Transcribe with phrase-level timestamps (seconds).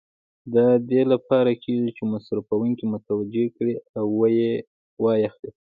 [0.53, 4.07] دا د دې لپاره کېږي چې مصرفوونکي متوجه کړي او
[5.05, 5.51] و یې اخلي.